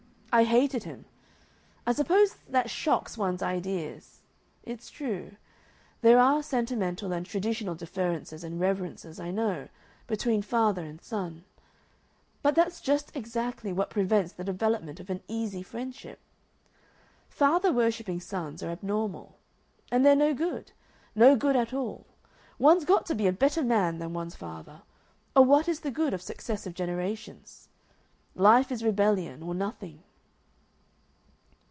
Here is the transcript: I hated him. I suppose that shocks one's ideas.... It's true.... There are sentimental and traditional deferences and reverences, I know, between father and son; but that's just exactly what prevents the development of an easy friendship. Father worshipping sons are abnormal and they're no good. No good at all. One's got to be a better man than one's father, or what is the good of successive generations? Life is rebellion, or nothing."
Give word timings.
I 0.33 0.45
hated 0.45 0.85
him. 0.85 1.03
I 1.85 1.91
suppose 1.91 2.37
that 2.47 2.69
shocks 2.69 3.17
one's 3.17 3.43
ideas.... 3.43 4.21
It's 4.63 4.89
true.... 4.89 5.35
There 5.99 6.19
are 6.19 6.41
sentimental 6.41 7.11
and 7.11 7.25
traditional 7.25 7.75
deferences 7.75 8.41
and 8.41 8.57
reverences, 8.57 9.19
I 9.19 9.29
know, 9.31 9.67
between 10.07 10.41
father 10.41 10.85
and 10.85 11.01
son; 11.01 11.43
but 12.41 12.55
that's 12.55 12.79
just 12.79 13.13
exactly 13.13 13.73
what 13.73 13.89
prevents 13.89 14.31
the 14.31 14.45
development 14.45 15.01
of 15.01 15.09
an 15.09 15.21
easy 15.27 15.61
friendship. 15.61 16.21
Father 17.27 17.73
worshipping 17.73 18.21
sons 18.21 18.63
are 18.63 18.69
abnormal 18.71 19.37
and 19.91 20.05
they're 20.05 20.15
no 20.15 20.33
good. 20.33 20.71
No 21.13 21.35
good 21.35 21.57
at 21.57 21.73
all. 21.73 22.05
One's 22.57 22.85
got 22.85 23.05
to 23.07 23.15
be 23.15 23.27
a 23.27 23.33
better 23.33 23.63
man 23.63 23.97
than 23.99 24.13
one's 24.13 24.37
father, 24.37 24.83
or 25.35 25.43
what 25.43 25.67
is 25.67 25.81
the 25.81 25.91
good 25.91 26.13
of 26.13 26.21
successive 26.21 26.73
generations? 26.73 27.67
Life 28.33 28.71
is 28.71 28.81
rebellion, 28.81 29.43
or 29.43 29.53
nothing." 29.53 30.03